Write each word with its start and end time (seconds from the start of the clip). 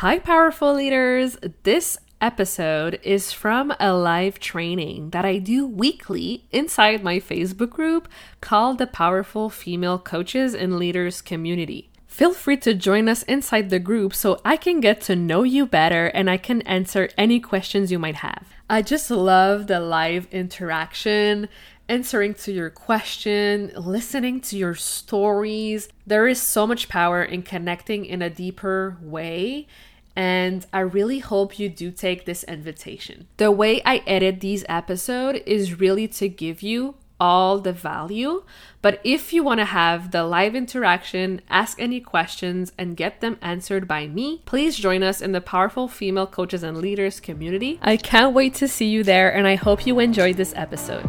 Hi, 0.00 0.18
powerful 0.18 0.74
leaders. 0.74 1.38
This 1.62 1.96
episode 2.20 3.00
is 3.02 3.32
from 3.32 3.72
a 3.80 3.94
live 3.94 4.38
training 4.38 5.08
that 5.12 5.24
I 5.24 5.38
do 5.38 5.66
weekly 5.66 6.44
inside 6.52 7.02
my 7.02 7.18
Facebook 7.18 7.70
group 7.70 8.06
called 8.42 8.76
the 8.76 8.86
Powerful 8.86 9.48
Female 9.48 9.98
Coaches 9.98 10.54
and 10.54 10.76
Leaders 10.76 11.22
Community. 11.22 11.88
Feel 12.06 12.34
free 12.34 12.58
to 12.58 12.74
join 12.74 13.08
us 13.08 13.22
inside 13.22 13.70
the 13.70 13.78
group 13.78 14.14
so 14.14 14.38
I 14.44 14.58
can 14.58 14.80
get 14.80 15.00
to 15.02 15.16
know 15.16 15.44
you 15.44 15.64
better 15.64 16.08
and 16.08 16.28
I 16.28 16.36
can 16.36 16.60
answer 16.62 17.08
any 17.16 17.40
questions 17.40 17.90
you 17.90 17.98
might 17.98 18.16
have. 18.16 18.44
I 18.68 18.82
just 18.82 19.10
love 19.10 19.66
the 19.66 19.80
live 19.80 20.28
interaction 20.30 21.48
answering 21.88 22.34
to 22.34 22.52
your 22.52 22.70
question, 22.70 23.72
listening 23.76 24.40
to 24.42 24.56
your 24.56 24.74
stories. 24.74 25.88
There 26.06 26.26
is 26.26 26.40
so 26.40 26.66
much 26.66 26.88
power 26.88 27.22
in 27.22 27.42
connecting 27.42 28.04
in 28.04 28.22
a 28.22 28.30
deeper 28.30 28.96
way. 29.00 29.66
And 30.14 30.64
I 30.72 30.80
really 30.80 31.18
hope 31.18 31.58
you 31.58 31.68
do 31.68 31.90
take 31.90 32.24
this 32.24 32.42
invitation. 32.44 33.28
The 33.36 33.50
way 33.50 33.82
I 33.84 33.98
edit 34.06 34.40
these 34.40 34.64
episodes 34.68 35.40
is 35.46 35.78
really 35.78 36.08
to 36.08 36.28
give 36.28 36.62
you 36.62 36.94
all 37.20 37.58
the 37.58 37.72
value. 37.72 38.42
But 38.82 39.00
if 39.04 39.32
you 39.32 39.42
want 39.42 39.60
to 39.60 39.66
have 39.66 40.10
the 40.10 40.24
live 40.24 40.54
interaction, 40.54 41.40
ask 41.48 41.80
any 41.80 42.00
questions, 42.00 42.72
and 42.78 42.96
get 42.96 43.20
them 43.20 43.38
answered 43.42 43.88
by 43.88 44.06
me, 44.06 44.42
please 44.46 44.76
join 44.76 45.02
us 45.02 45.20
in 45.20 45.32
the 45.32 45.40
Powerful 45.40 45.88
Female 45.88 46.26
Coaches 46.26 46.62
and 46.62 46.78
Leaders 46.78 47.20
community. 47.20 47.78
I 47.82 47.96
can't 47.96 48.34
wait 48.34 48.54
to 48.56 48.68
see 48.68 48.86
you 48.86 49.02
there, 49.02 49.34
and 49.34 49.46
I 49.46 49.54
hope 49.54 49.86
you 49.86 49.98
enjoyed 49.98 50.36
this 50.36 50.52
episode. 50.56 51.08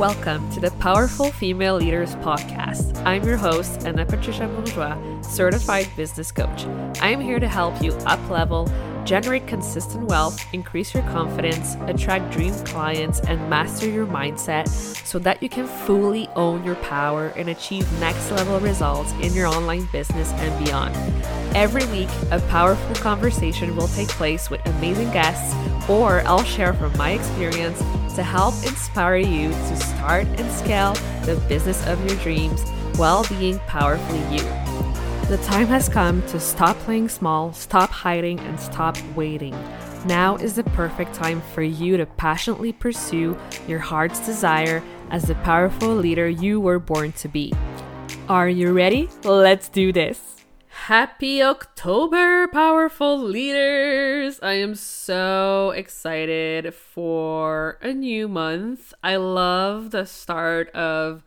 Welcome 0.00 0.50
to 0.52 0.60
the 0.60 0.70
Powerful 0.78 1.30
Female 1.30 1.76
Leaders 1.76 2.14
Podcast. 2.16 2.96
I'm 3.04 3.22
your 3.22 3.36
host, 3.36 3.86
Ana 3.86 4.06
Patricia 4.06 4.48
Bourgeois, 4.48 4.96
certified 5.20 5.90
business 5.94 6.32
coach. 6.32 6.64
I 7.02 7.10
am 7.10 7.20
here 7.20 7.38
to 7.38 7.46
help 7.46 7.82
you 7.82 7.92
up 8.06 8.30
level, 8.30 8.66
generate 9.04 9.46
consistent 9.46 10.04
wealth, 10.04 10.44
increase 10.52 10.94
your 10.94 11.02
confidence, 11.04 11.76
attract 11.86 12.32
dream 12.32 12.54
clients, 12.64 13.20
and 13.20 13.50
master 13.50 13.88
your 13.88 14.06
mindset 14.06 14.68
so 15.06 15.18
that 15.18 15.42
you 15.42 15.48
can 15.48 15.66
fully 15.66 16.28
own 16.36 16.64
your 16.64 16.76
power 16.76 17.28
and 17.36 17.48
achieve 17.48 17.90
next 18.00 18.30
level 18.30 18.60
results 18.60 19.12
in 19.22 19.32
your 19.32 19.46
online 19.46 19.88
business 19.92 20.32
and 20.32 20.64
beyond. 20.64 20.94
Every 21.56 21.84
week, 21.86 22.08
a 22.30 22.40
powerful 22.48 22.94
conversation 22.96 23.74
will 23.74 23.88
take 23.88 24.08
place 24.08 24.50
with 24.50 24.64
amazing 24.66 25.10
guests, 25.10 25.54
or 25.88 26.20
I'll 26.26 26.44
share 26.44 26.74
from 26.74 26.96
my 26.96 27.12
experience 27.12 27.78
to 28.14 28.22
help 28.22 28.54
inspire 28.66 29.16
you 29.16 29.48
to 29.48 29.76
start 29.76 30.26
and 30.26 30.50
scale 30.52 30.94
the 31.24 31.42
business 31.48 31.84
of 31.86 32.04
your 32.06 32.16
dreams 32.22 32.62
while 32.96 33.26
being 33.28 33.58
powerfully 33.60 34.36
you. 34.36 34.59
The 35.30 35.36
time 35.44 35.68
has 35.68 35.88
come 35.88 36.22
to 36.22 36.40
stop 36.40 36.76
playing 36.78 37.08
small, 37.08 37.52
stop 37.52 37.88
hiding, 37.90 38.40
and 38.40 38.58
stop 38.58 38.98
waiting. 39.14 39.52
Now 40.04 40.34
is 40.34 40.56
the 40.56 40.64
perfect 40.64 41.14
time 41.14 41.40
for 41.54 41.62
you 41.62 41.96
to 41.98 42.06
passionately 42.06 42.72
pursue 42.72 43.38
your 43.68 43.78
heart's 43.78 44.18
desire 44.26 44.82
as 45.08 45.22
the 45.22 45.36
powerful 45.36 45.94
leader 45.94 46.28
you 46.28 46.58
were 46.58 46.80
born 46.80 47.12
to 47.12 47.28
be. 47.28 47.52
Are 48.28 48.48
you 48.48 48.72
ready? 48.72 49.08
Let's 49.22 49.68
do 49.68 49.92
this. 49.92 50.44
Happy 50.66 51.40
October, 51.40 52.48
powerful 52.48 53.16
leaders! 53.16 54.40
I 54.42 54.54
am 54.54 54.74
so 54.74 55.70
excited 55.76 56.74
for 56.74 57.78
a 57.80 57.92
new 57.92 58.26
month. 58.26 58.92
I 59.04 59.14
love 59.14 59.92
the 59.92 60.06
start 60.06 60.70
of 60.70 61.22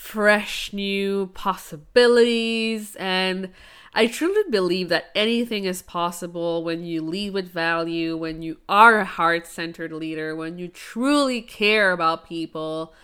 fresh 0.00 0.72
new 0.72 1.26
possibilities, 1.34 2.96
and 2.96 3.50
I 3.92 4.06
truly 4.06 4.42
believe 4.50 4.88
that 4.88 5.10
anything 5.14 5.66
is 5.66 5.82
possible 5.82 6.64
when 6.64 6.84
you 6.84 7.02
lead 7.02 7.34
with 7.34 7.52
value, 7.52 8.16
when 8.16 8.40
you 8.40 8.56
are 8.68 8.98
a 8.98 9.04
heart 9.04 9.46
centered 9.46 9.92
leader, 9.92 10.34
when 10.34 10.58
you 10.58 10.68
truly 10.68 11.42
care 11.42 11.92
about 11.92 12.26
people 12.26 12.94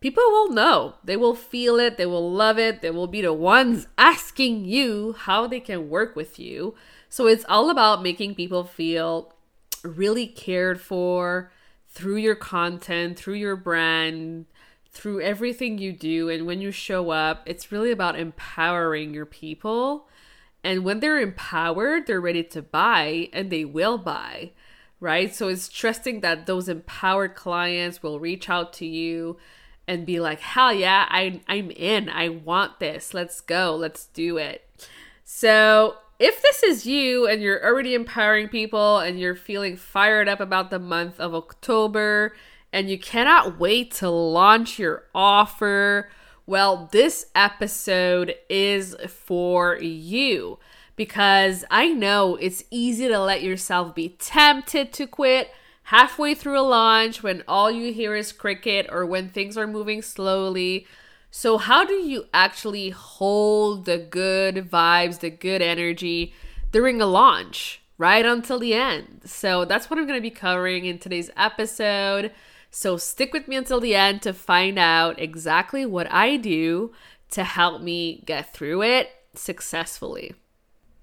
people 0.00 0.22
will 0.22 0.50
know. 0.50 0.96
They 1.02 1.16
will 1.16 1.34
feel 1.34 1.78
it. 1.80 1.96
They 1.96 2.04
will 2.04 2.30
love 2.30 2.58
it. 2.58 2.82
They 2.82 2.90
will 2.90 3.06
be 3.06 3.22
the 3.22 3.32
ones 3.32 3.86
asking 3.96 4.66
you 4.66 5.14
how 5.18 5.46
they 5.46 5.60
can 5.60 5.88
work 5.88 6.14
with 6.14 6.38
you. 6.38 6.74
So 7.08 7.26
it's 7.26 7.46
all 7.48 7.70
about 7.70 8.02
making 8.02 8.34
people 8.34 8.64
feel 8.64 9.32
really 9.82 10.26
cared 10.26 10.78
for 10.78 11.50
through 11.88 12.16
your 12.16 12.34
content, 12.34 13.18
through 13.18 13.34
your 13.34 13.56
brand, 13.56 14.44
through 14.94 15.20
everything 15.20 15.78
you 15.78 15.92
do. 15.92 16.28
And 16.30 16.46
when 16.46 16.60
you 16.60 16.70
show 16.70 17.10
up, 17.10 17.42
it's 17.46 17.72
really 17.72 17.90
about 17.90 18.18
empowering 18.18 19.12
your 19.12 19.26
people. 19.26 20.08
And 20.62 20.84
when 20.84 21.00
they're 21.00 21.20
empowered, 21.20 22.06
they're 22.06 22.20
ready 22.20 22.44
to 22.44 22.62
buy 22.62 23.28
and 23.32 23.50
they 23.50 23.64
will 23.64 23.98
buy, 23.98 24.52
right? 25.00 25.34
So 25.34 25.48
it's 25.48 25.68
trusting 25.68 26.20
that 26.20 26.46
those 26.46 26.68
empowered 26.68 27.34
clients 27.34 28.02
will 28.02 28.20
reach 28.20 28.48
out 28.48 28.72
to 28.74 28.86
you 28.86 29.36
and 29.86 30.06
be 30.06 30.20
like, 30.20 30.40
hell 30.40 30.72
yeah, 30.72 31.06
I, 31.10 31.42
I'm 31.48 31.70
in. 31.72 32.08
I 32.08 32.30
want 32.30 32.80
this. 32.80 33.12
Let's 33.12 33.40
go. 33.40 33.76
Let's 33.76 34.06
do 34.06 34.38
it. 34.38 34.66
So, 35.24 35.96
if 36.20 36.40
this 36.42 36.62
is 36.62 36.86
you 36.86 37.26
and 37.26 37.42
you're 37.42 37.64
already 37.66 37.92
empowering 37.92 38.48
people 38.48 39.00
and 39.00 39.18
you're 39.18 39.34
feeling 39.34 39.76
fired 39.76 40.28
up 40.28 40.38
about 40.38 40.70
the 40.70 40.78
month 40.78 41.18
of 41.18 41.34
October 41.34 42.34
and 42.74 42.90
you 42.90 42.98
cannot 42.98 43.60
wait 43.60 43.92
to 43.92 44.10
launch 44.10 44.80
your 44.80 45.04
offer, 45.14 46.10
well, 46.44 46.88
this 46.90 47.26
episode 47.32 48.34
is 48.50 48.96
for 49.06 49.78
you 49.78 50.58
because 50.96 51.64
I 51.70 51.90
know 51.90 52.34
it's 52.34 52.64
easy 52.72 53.06
to 53.06 53.20
let 53.20 53.44
yourself 53.44 53.94
be 53.94 54.08
tempted 54.08 54.92
to 54.94 55.06
quit 55.06 55.52
halfway 55.84 56.34
through 56.34 56.58
a 56.58 56.62
launch 56.62 57.22
when 57.22 57.44
all 57.46 57.70
you 57.70 57.92
hear 57.92 58.16
is 58.16 58.32
cricket 58.32 58.86
or 58.90 59.06
when 59.06 59.28
things 59.28 59.56
are 59.56 59.68
moving 59.68 60.02
slowly. 60.02 60.84
So, 61.30 61.58
how 61.58 61.84
do 61.84 61.94
you 61.94 62.26
actually 62.34 62.90
hold 62.90 63.84
the 63.84 63.98
good 63.98 64.68
vibes, 64.68 65.20
the 65.20 65.30
good 65.30 65.62
energy 65.62 66.34
during 66.72 67.00
a 67.00 67.06
launch, 67.06 67.82
right 67.98 68.26
until 68.26 68.58
the 68.58 68.74
end? 68.74 69.22
So, 69.26 69.64
that's 69.64 69.88
what 69.88 69.98
I'm 70.00 70.08
going 70.08 70.18
to 70.18 70.22
be 70.22 70.30
covering 70.30 70.86
in 70.86 70.98
today's 70.98 71.30
episode. 71.36 72.32
So, 72.74 72.96
stick 72.96 73.32
with 73.32 73.46
me 73.46 73.56
until 73.56 73.80
the 73.80 73.94
end 73.94 74.22
to 74.22 74.32
find 74.32 74.78
out 74.78 75.20
exactly 75.20 75.86
what 75.86 76.10
I 76.10 76.36
do 76.36 76.92
to 77.30 77.44
help 77.44 77.82
me 77.82 78.22
get 78.26 78.52
through 78.52 78.82
it 78.82 79.10
successfully. 79.34 80.34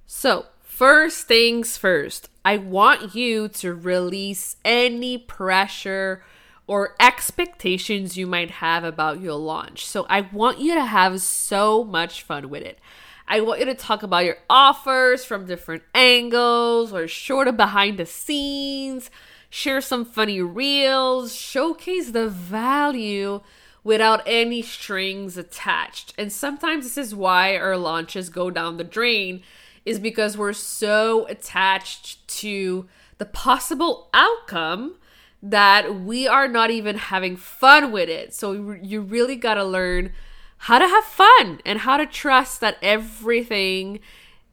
So, 0.05 0.47
First 0.71 1.27
things 1.27 1.77
first, 1.77 2.29
I 2.43 2.57
want 2.57 3.13
you 3.13 3.49
to 3.49 3.73
release 3.73 4.55
any 4.65 5.17
pressure 5.17 6.23
or 6.65 6.95
expectations 6.99 8.17
you 8.17 8.25
might 8.25 8.49
have 8.49 8.83
about 8.83 9.21
your 9.21 9.35
launch. 9.35 9.85
So 9.85 10.07
I 10.09 10.21
want 10.21 10.59
you 10.59 10.73
to 10.73 10.85
have 10.85 11.21
so 11.21 11.83
much 11.83 12.23
fun 12.23 12.49
with 12.49 12.63
it. 12.63 12.79
I 13.27 13.41
want 13.41 13.59
you 13.59 13.65
to 13.65 13.75
talk 13.75 14.01
about 14.01 14.25
your 14.25 14.37
offers 14.49 15.23
from 15.23 15.45
different 15.45 15.83
angles 15.93 16.93
or 16.93 17.07
short 17.07 17.47
of 17.47 17.57
behind 17.57 17.99
the 17.99 18.05
scenes, 18.07 19.11
share 19.51 19.81
some 19.81 20.05
funny 20.05 20.41
reels, 20.41 21.35
showcase 21.35 22.11
the 22.11 22.29
value 22.29 23.41
without 23.83 24.23
any 24.25 24.61
strings 24.61 25.37
attached. 25.37 26.13
And 26.17 26.31
sometimes 26.31 26.85
this 26.85 26.97
is 26.97 27.13
why 27.13 27.57
our 27.57 27.77
launches 27.77 28.29
go 28.29 28.49
down 28.49 28.77
the 28.77 28.83
drain 28.83 29.43
is 29.85 29.99
because 29.99 30.37
we're 30.37 30.53
so 30.53 31.27
attached 31.27 32.25
to 32.39 32.87
the 33.17 33.25
possible 33.25 34.09
outcome 34.13 34.95
that 35.43 35.95
we 35.95 36.27
are 36.27 36.47
not 36.47 36.71
even 36.71 36.95
having 36.95 37.35
fun 37.35 37.91
with 37.91 38.07
it. 38.07 38.33
So 38.33 38.53
you 38.81 39.01
really 39.01 39.35
got 39.35 39.55
to 39.55 39.65
learn 39.65 40.13
how 40.57 40.79
to 40.79 40.87
have 40.87 41.03
fun 41.03 41.59
and 41.65 41.79
how 41.79 41.97
to 41.97 42.05
trust 42.05 42.61
that 42.61 42.77
everything 42.81 43.99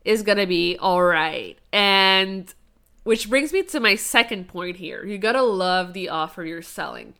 is 0.04 0.22
going 0.22 0.38
to 0.38 0.46
be 0.46 0.76
all 0.78 1.02
right. 1.04 1.56
And 1.72 2.52
which 3.08 3.30
brings 3.30 3.54
me 3.54 3.62
to 3.62 3.80
my 3.80 3.94
second 3.94 4.48
point 4.48 4.76
here. 4.76 5.02
You 5.02 5.16
got 5.16 5.32
to 5.32 5.40
love 5.40 5.94
the 5.94 6.10
offer 6.10 6.44
you're 6.44 6.60
selling. 6.60 7.14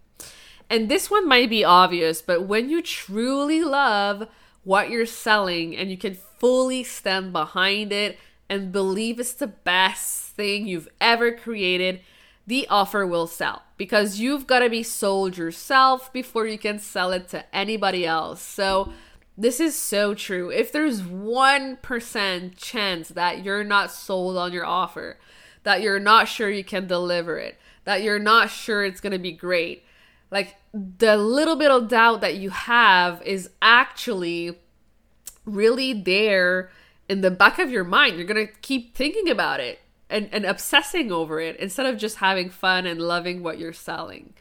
And 0.68 0.90
this 0.90 1.10
one 1.10 1.26
might 1.26 1.48
be 1.48 1.64
obvious, 1.64 2.20
but 2.20 2.42
when 2.42 2.68
you 2.68 2.82
truly 2.82 3.64
love 3.64 4.28
what 4.64 4.90
you're 4.90 5.06
selling 5.06 5.74
and 5.74 5.90
you 5.90 5.96
can 5.96 6.12
fully 6.38 6.84
stand 6.84 7.32
behind 7.32 7.90
it 7.90 8.18
and 8.50 8.70
believe 8.70 9.18
it's 9.18 9.32
the 9.32 9.46
best 9.46 10.24
thing 10.24 10.66
you've 10.66 10.90
ever 11.00 11.32
created, 11.32 12.02
the 12.46 12.68
offer 12.68 13.06
will 13.06 13.26
sell 13.26 13.62
because 13.78 14.20
you've 14.20 14.46
got 14.46 14.58
to 14.58 14.68
be 14.68 14.82
sold 14.82 15.38
yourself 15.38 16.12
before 16.12 16.46
you 16.46 16.58
can 16.58 16.78
sell 16.78 17.12
it 17.12 17.30
to 17.30 17.46
anybody 17.56 18.04
else. 18.04 18.42
So, 18.42 18.92
this 19.38 19.58
is 19.58 19.74
so 19.74 20.12
true. 20.12 20.50
If 20.50 20.70
there's 20.70 21.00
1% 21.00 22.52
chance 22.56 23.08
that 23.08 23.42
you're 23.42 23.64
not 23.64 23.90
sold 23.90 24.36
on 24.36 24.52
your 24.52 24.66
offer, 24.66 25.16
that 25.62 25.82
you're 25.82 26.00
not 26.00 26.28
sure 26.28 26.50
you 26.50 26.64
can 26.64 26.86
deliver 26.86 27.38
it, 27.38 27.58
that 27.84 28.02
you're 28.02 28.18
not 28.18 28.50
sure 28.50 28.84
it's 28.84 29.00
going 29.00 29.12
to 29.12 29.18
be 29.18 29.32
great, 29.32 29.84
like 30.30 30.56
the 30.72 31.16
little 31.16 31.56
bit 31.56 31.70
of 31.70 31.88
doubt 31.88 32.20
that 32.20 32.36
you 32.36 32.50
have 32.50 33.22
is 33.22 33.50
actually 33.62 34.58
really 35.44 35.92
there 35.92 36.70
in 37.08 37.22
the 37.22 37.30
back 37.30 37.58
of 37.58 37.70
your 37.70 37.84
mind. 37.84 38.16
You're 38.16 38.26
going 38.26 38.46
to 38.46 38.52
keep 38.60 38.94
thinking 38.94 39.30
about 39.30 39.60
it 39.60 39.80
and, 40.10 40.28
and 40.32 40.44
obsessing 40.44 41.10
over 41.10 41.40
it 41.40 41.56
instead 41.56 41.86
of 41.86 41.96
just 41.98 42.16
having 42.16 42.50
fun 42.50 42.86
and 42.86 43.00
loving 43.00 43.42
what 43.42 43.58
you're 43.58 43.72
selling. 43.72 44.34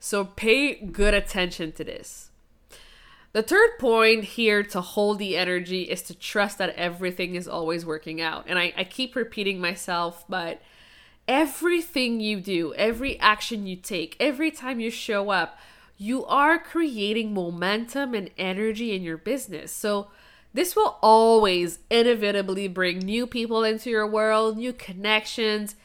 So 0.00 0.24
pay 0.24 0.74
good 0.74 1.14
attention 1.14 1.72
to 1.72 1.84
this. 1.84 2.27
The 3.32 3.42
third 3.42 3.78
point 3.78 4.24
here 4.24 4.62
to 4.62 4.80
hold 4.80 5.18
the 5.18 5.36
energy 5.36 5.82
is 5.82 6.02
to 6.02 6.14
trust 6.14 6.58
that 6.58 6.74
everything 6.76 7.34
is 7.34 7.46
always 7.46 7.84
working 7.84 8.20
out. 8.20 8.44
And 8.48 8.58
I, 8.58 8.72
I 8.76 8.84
keep 8.84 9.14
repeating 9.14 9.60
myself, 9.60 10.24
but 10.28 10.62
everything 11.26 12.20
you 12.20 12.40
do, 12.40 12.72
every 12.74 13.20
action 13.20 13.66
you 13.66 13.76
take, 13.76 14.16
every 14.18 14.50
time 14.50 14.80
you 14.80 14.90
show 14.90 15.30
up, 15.30 15.58
you 15.98 16.24
are 16.24 16.58
creating 16.58 17.34
momentum 17.34 18.14
and 18.14 18.30
energy 18.38 18.94
in 18.94 19.02
your 19.02 19.18
business. 19.18 19.72
So, 19.72 20.08
this 20.54 20.74
will 20.74 20.96
always 21.02 21.80
inevitably 21.90 22.68
bring 22.68 23.00
new 23.00 23.26
people 23.26 23.64
into 23.64 23.90
your 23.90 24.06
world, 24.06 24.56
new 24.56 24.72
connections, 24.72 25.76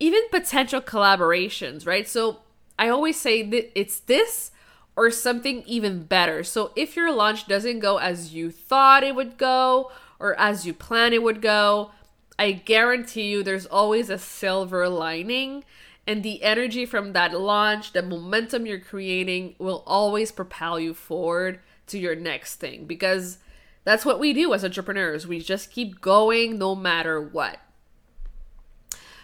even 0.00 0.22
potential 0.30 0.80
collaborations, 0.80 1.86
right? 1.86 2.08
So, 2.08 2.38
I 2.78 2.88
always 2.88 3.20
say 3.20 3.42
that 3.42 3.78
it's 3.78 4.00
this 4.00 4.52
or 4.96 5.10
something 5.10 5.62
even 5.66 6.04
better. 6.04 6.42
So, 6.42 6.72
if 6.74 6.96
your 6.96 7.12
launch 7.12 7.46
doesn't 7.46 7.80
go 7.80 7.98
as 7.98 8.34
you 8.34 8.50
thought 8.50 9.04
it 9.04 9.14
would 9.14 9.36
go 9.36 9.92
or 10.18 10.38
as 10.40 10.66
you 10.66 10.72
plan 10.72 11.12
it 11.12 11.22
would 11.22 11.42
go, 11.42 11.90
I 12.38 12.52
guarantee 12.52 13.30
you 13.30 13.42
there's 13.42 13.66
always 13.66 14.10
a 14.10 14.18
silver 14.18 14.88
lining. 14.88 15.64
And 16.06 16.22
the 16.22 16.42
energy 16.42 16.86
from 16.86 17.12
that 17.12 17.38
launch, 17.38 17.92
the 17.92 18.02
momentum 18.02 18.64
you're 18.64 18.78
creating, 18.78 19.56
will 19.58 19.82
always 19.86 20.30
propel 20.32 20.78
you 20.78 20.94
forward 20.94 21.60
to 21.88 21.98
your 21.98 22.14
next 22.14 22.56
thing 22.56 22.84
because 22.84 23.38
that's 23.84 24.04
what 24.04 24.20
we 24.20 24.32
do 24.32 24.54
as 24.54 24.64
entrepreneurs. 24.64 25.26
We 25.26 25.40
just 25.40 25.70
keep 25.70 26.00
going 26.00 26.58
no 26.58 26.74
matter 26.74 27.20
what. 27.20 27.58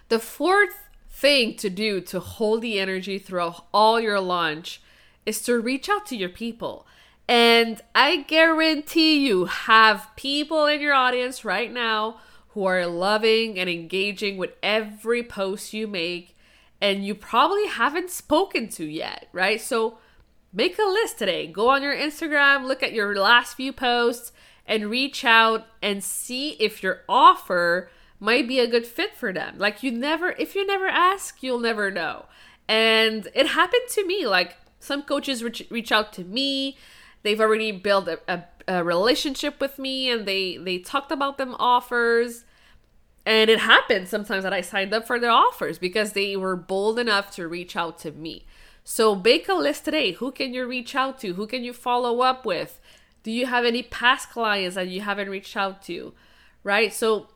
The 0.08 0.18
fourth 0.18 0.88
thing 1.08 1.56
to 1.56 1.70
do 1.70 2.00
to 2.02 2.20
hold 2.20 2.62
the 2.62 2.78
energy 2.78 3.18
throughout 3.18 3.66
all 3.72 4.00
your 4.00 4.20
launch 4.20 4.81
is 5.26 5.42
to 5.42 5.60
reach 5.60 5.88
out 5.88 6.06
to 6.06 6.16
your 6.16 6.28
people. 6.28 6.86
And 7.28 7.80
I 7.94 8.22
guarantee 8.22 9.26
you 9.26 9.46
have 9.46 10.10
people 10.16 10.66
in 10.66 10.80
your 10.80 10.94
audience 10.94 11.44
right 11.44 11.72
now 11.72 12.18
who 12.48 12.64
are 12.64 12.86
loving 12.86 13.58
and 13.58 13.70
engaging 13.70 14.36
with 14.36 14.52
every 14.62 15.22
post 15.22 15.72
you 15.72 15.86
make 15.86 16.36
and 16.82 17.06
you 17.06 17.14
probably 17.14 17.68
haven't 17.68 18.10
spoken 18.10 18.68
to 18.68 18.84
yet, 18.84 19.28
right? 19.32 19.60
So 19.60 19.98
make 20.52 20.76
a 20.78 20.82
list 20.82 21.16
today. 21.16 21.46
Go 21.46 21.68
on 21.68 21.80
your 21.80 21.94
Instagram, 21.94 22.66
look 22.66 22.82
at 22.82 22.92
your 22.92 23.14
last 23.14 23.54
few 23.54 23.72
posts, 23.72 24.32
and 24.66 24.90
reach 24.90 25.24
out 25.24 25.66
and 25.80 26.02
see 26.02 26.50
if 26.58 26.82
your 26.82 27.02
offer 27.08 27.88
might 28.18 28.48
be 28.48 28.58
a 28.58 28.66
good 28.66 28.86
fit 28.86 29.16
for 29.16 29.32
them. 29.32 29.58
Like 29.58 29.84
you 29.84 29.92
never, 29.92 30.30
if 30.32 30.56
you 30.56 30.66
never 30.66 30.88
ask, 30.88 31.40
you'll 31.40 31.60
never 31.60 31.88
know. 31.90 32.26
And 32.68 33.28
it 33.32 33.46
happened 33.46 33.88
to 33.90 34.04
me. 34.04 34.26
Like 34.26 34.56
some 34.82 35.02
coaches 35.02 35.42
reach, 35.44 35.66
reach 35.70 35.92
out 35.92 36.12
to 36.14 36.24
me. 36.24 36.76
They've 37.22 37.40
already 37.40 37.72
built 37.72 38.08
a, 38.08 38.18
a 38.28 38.44
a 38.68 38.84
relationship 38.84 39.60
with 39.60 39.78
me 39.78 40.10
and 40.10 40.26
they 40.26 40.56
they 40.56 40.78
talked 40.78 41.10
about 41.10 41.38
them 41.38 41.56
offers 41.58 42.44
and 43.24 43.48
it 43.48 43.60
happened 43.60 44.08
sometimes 44.08 44.42
that 44.42 44.52
I 44.52 44.60
signed 44.60 44.92
up 44.92 45.06
for 45.06 45.18
their 45.18 45.30
offers 45.30 45.78
because 45.78 46.12
they 46.12 46.36
were 46.36 46.56
bold 46.56 46.98
enough 46.98 47.30
to 47.36 47.46
reach 47.46 47.76
out 47.76 47.98
to 48.00 48.10
me. 48.10 48.44
So 48.84 49.14
make 49.14 49.48
a 49.48 49.54
list 49.54 49.84
today. 49.84 50.12
Who 50.12 50.32
can 50.32 50.52
you 50.52 50.66
reach 50.66 50.96
out 50.96 51.20
to? 51.20 51.34
Who 51.34 51.46
can 51.46 51.62
you 51.62 51.72
follow 51.72 52.20
up 52.20 52.44
with? 52.44 52.80
Do 53.22 53.30
you 53.30 53.46
have 53.46 53.64
any 53.64 53.84
past 53.84 54.30
clients 54.30 54.74
that 54.74 54.88
you 54.88 55.02
haven't 55.02 55.30
reached 55.30 55.56
out 55.56 55.82
to? 55.82 56.14
Right? 56.64 56.92
So 56.92 57.28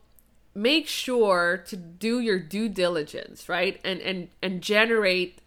make 0.57 0.89
sure 0.89 1.63
to 1.69 1.77
do 1.77 2.19
your 2.19 2.41
due 2.41 2.69
diligence, 2.69 3.49
right? 3.49 3.81
And 3.85 4.01
and 4.01 4.29
and 4.43 4.63
generate 4.63 5.41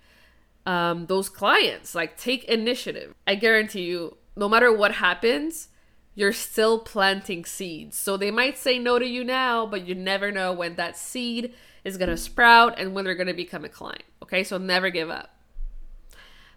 um, 0.66 1.06
those 1.08 1.30
clients. 1.30 1.96
Like 1.96 2.18
take 2.18 2.44
initiative. 2.46 3.14
I 3.28 3.36
guarantee 3.36 3.84
you, 3.84 4.18
no 4.36 4.50
matter 4.50 4.72
what 4.72 4.94
happens, 4.94 5.70
you're 6.16 6.34
still 6.34 6.80
planting 6.80 7.46
seeds. 7.46 7.98
So 7.98 8.18
they 8.18 8.32
might 8.32 8.58
say 8.58 8.80
no 8.80 9.00
to 9.00 9.06
you 9.06 9.24
now, 9.24 9.66
but 9.66 9.88
you 9.88 9.96
never 9.96 10.32
know 10.32 10.52
when 10.52 10.76
that 10.76 10.98
seed 10.98 11.54
is 11.84 11.98
going 11.98 12.10
to 12.10 12.18
sprout 12.18 12.78
and 12.78 12.94
when 12.94 13.06
they're 13.06 13.16
going 13.16 13.28
to 13.28 13.34
become 13.34 13.64
a 13.64 13.70
client. 13.70 14.04
Okay, 14.24 14.44
so 14.44 14.58
never 14.58 14.90
give 14.90 15.10
up. 15.10 15.30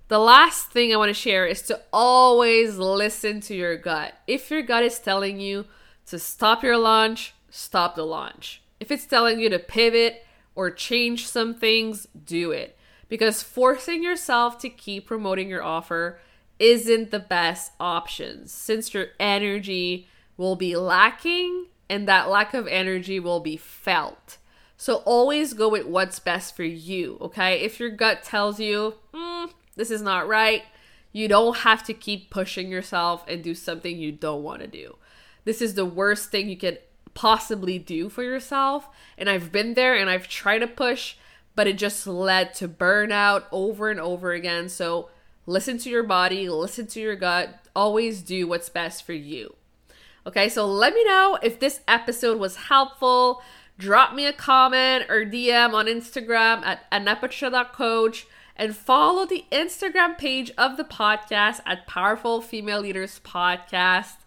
The 0.09 0.19
last 0.19 0.71
thing 0.71 0.93
I 0.93 0.97
want 0.97 1.11
to 1.11 1.15
share 1.15 1.47
is 1.47 1.63
to 1.63 1.81
always 1.93 2.77
listen 2.77 3.41
to 3.43 3.55
your 3.55 3.77
gut. 3.77 4.15
If 4.27 4.51
your 4.51 4.63
gut 4.63 4.83
is 4.83 4.99
telling 4.99 5.41
you 5.41 5.67
to 6.07 6.19
stop 6.19 6.63
your 6.63 6.77
launch, 6.77 7.33
stop 7.49 7.95
the 7.95 8.05
launch. 8.05 8.63
If 8.81 8.91
it's 8.91 9.07
telling 9.07 9.41
you 9.41 9.49
to 9.49 9.59
pivot 9.59 10.27
or 10.55 10.71
change 10.71 11.29
some 11.29 11.55
things, 11.55 12.09
do 12.25 12.51
it. 12.51 12.77
Because 13.13 13.43
forcing 13.43 14.03
yourself 14.03 14.57
to 14.61 14.71
keep 14.71 15.07
promoting 15.07 15.51
your 15.51 15.63
offer 15.63 16.19
isn't 16.59 17.11
the 17.11 17.19
best 17.19 17.73
option 17.79 18.47
since 18.49 18.95
your 18.95 19.09
energy 19.21 20.09
will 20.39 20.57
be 20.57 20.77
lacking 20.77 21.67
and 21.91 22.09
that 22.09 22.31
lack 22.31 22.55
of 22.55 22.67
energy 22.67 23.21
will 23.21 23.41
be 23.41 23.59
felt. 23.59 24.39
So 24.79 25.03
always 25.05 25.53
go 25.53 25.69
with 25.69 25.85
what's 25.85 26.21
best 26.21 26.57
for 26.57 26.65
you, 26.65 27.19
okay? 27.21 27.61
If 27.61 27.79
your 27.79 27.91
gut 27.91 28.23
tells 28.23 28.59
you, 28.59 28.95
mm, 29.13 29.51
this 29.77 29.91
is 29.91 30.01
not 30.01 30.27
right, 30.27 30.63
you 31.13 31.29
don't 31.29 31.59
have 31.59 31.85
to 31.85 31.93
keep 31.93 32.31
pushing 32.31 32.71
yourself 32.71 33.27
and 33.29 33.45
do 33.45 33.55
something 33.55 33.99
you 33.99 34.13
don't 34.13 34.43
want 34.43 34.63
to 34.63 34.67
do. 34.67 34.97
This 35.45 35.61
is 35.61 35.75
the 35.75 35.85
worst 35.85 36.31
thing 36.31 36.49
you 36.49 36.57
can 36.57 36.79
possibly 37.13 37.79
do 37.79 38.09
for 38.09 38.23
yourself. 38.23 38.89
And 39.19 39.29
I've 39.29 39.53
been 39.53 39.75
there 39.75 39.95
and 39.95 40.09
I've 40.09 40.29
tried 40.29 40.61
to 40.61 40.67
push, 40.67 41.17
but 41.55 41.67
it 41.67 41.79
just 41.79 42.07
led 42.07 42.55
to 42.55 42.69
burnout 42.69 43.45
over 43.53 43.91
and 43.91 44.01
over 44.01 44.33
again. 44.33 44.69
So 44.69 45.09
Listen 45.47 45.77
to 45.79 45.91
your 45.91 46.05
body, 46.05 46.49
listen 46.49 46.87
to 46.87 47.01
your 47.01 47.17
gut. 47.17 47.59
Always 47.75 48.23
do 48.23 48.47
what's 48.47 48.69
best 48.69 49.05
for 49.05 49.13
you. 49.13 49.57
Okay, 50.25 50.49
so 50.49 50.65
let 50.67 50.95
me 50.95 51.05
know 51.05 51.37
if 51.43 51.59
this 51.59 51.81
episode 51.89 52.39
was 52.39 52.57
helpful. 52.57 53.43
Drop 53.77 54.15
me 54.15 54.25
a 54.27 54.33
comment 54.33 55.07
or 55.09 55.25
DM 55.25 55.75
on 55.75 55.87
Instagram 55.87 56.63
at 56.63 56.89
anapatricia.coach 56.93 58.27
and 58.55 58.77
follow 58.77 59.27
the 59.27 59.45
Instagram 59.51 60.17
page 60.17 60.53
of 60.57 60.77
the 60.77 60.85
podcast 60.85 61.61
at 61.67 61.89
Powerful 61.89 62.41
Female 62.41 62.81
Leaders 62.81 63.21
Podcast. 63.25 64.19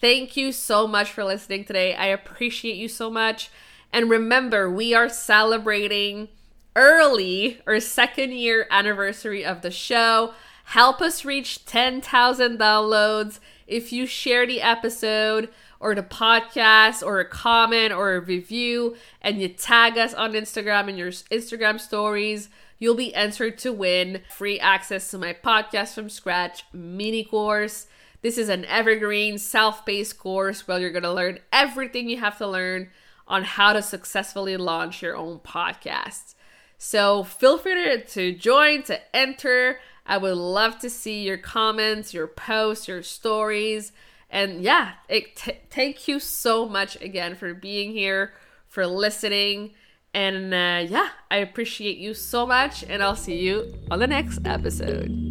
Thank 0.00 0.36
you 0.36 0.52
so 0.52 0.86
much 0.86 1.10
for 1.10 1.24
listening 1.24 1.64
today. 1.64 1.96
I 1.96 2.06
appreciate 2.06 2.76
you 2.76 2.86
so 2.88 3.10
much. 3.10 3.50
And 3.92 4.08
remember, 4.08 4.70
we 4.70 4.94
are 4.94 5.08
celebrating 5.08 6.28
early 6.76 7.60
or 7.66 7.80
second 7.80 8.32
year 8.32 8.66
anniversary 8.70 9.44
of 9.44 9.62
the 9.62 9.70
show. 9.70 10.34
Help 10.64 11.00
us 11.00 11.24
reach 11.24 11.64
10,000 11.64 12.58
downloads 12.58 13.40
if 13.66 13.92
you 13.92 14.06
share 14.06 14.46
the 14.46 14.62
episode 14.62 15.48
or 15.80 15.94
the 15.94 16.02
podcast 16.02 17.04
or 17.04 17.18
a 17.18 17.24
comment 17.24 17.92
or 17.92 18.14
a 18.14 18.20
review 18.20 18.96
and 19.22 19.40
you 19.40 19.48
tag 19.48 19.98
us 19.98 20.14
on 20.14 20.32
Instagram 20.32 20.88
in 20.88 20.96
your 20.96 21.10
Instagram 21.10 21.80
stories. 21.80 22.48
You'll 22.78 22.94
be 22.94 23.14
entered 23.14 23.58
to 23.58 23.72
win 23.72 24.22
free 24.30 24.60
access 24.60 25.10
to 25.10 25.18
my 25.18 25.34
podcast 25.34 25.94
from 25.94 26.08
scratch 26.08 26.64
mini 26.72 27.24
course. 27.24 27.86
This 28.22 28.38
is 28.38 28.48
an 28.48 28.64
evergreen 28.66 29.38
self 29.38 29.84
paced 29.84 30.18
course 30.18 30.68
where 30.68 30.78
you're 30.78 30.90
going 30.90 31.02
to 31.02 31.12
learn 31.12 31.40
everything 31.52 32.08
you 32.08 32.18
have 32.20 32.38
to 32.38 32.46
learn 32.46 32.90
on 33.26 33.44
how 33.44 33.72
to 33.72 33.82
successfully 33.82 34.56
launch 34.56 35.02
your 35.02 35.16
own 35.16 35.38
podcast. 35.38 36.34
So 36.82 37.24
feel 37.24 37.58
free 37.58 38.02
to, 38.02 38.32
join, 38.32 38.82
to 38.84 38.98
enter. 39.14 39.80
I 40.06 40.16
would 40.16 40.34
love 40.34 40.78
to 40.78 40.88
see 40.88 41.22
your 41.22 41.36
comments, 41.36 42.14
your 42.14 42.26
posts, 42.26 42.88
your 42.88 43.02
stories. 43.02 43.92
And 44.30 44.62
yeah, 44.62 44.92
it, 45.06 45.36
t- 45.36 45.58
thank 45.68 46.08
you 46.08 46.18
so 46.18 46.66
much 46.66 46.98
again 47.02 47.34
for 47.34 47.52
being 47.52 47.92
here, 47.92 48.32
for 48.66 48.86
listening. 48.86 49.74
And 50.14 50.54
uh, 50.54 50.90
yeah, 50.90 51.10
I 51.30 51.36
appreciate 51.36 51.98
you 51.98 52.14
so 52.14 52.46
much. 52.46 52.82
And 52.82 53.02
I'll 53.02 53.14
see 53.14 53.40
you 53.40 53.74
on 53.90 53.98
the 53.98 54.06
next 54.06 54.38
episode. 54.46 55.30